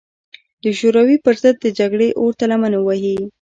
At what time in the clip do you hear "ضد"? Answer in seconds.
1.41-1.55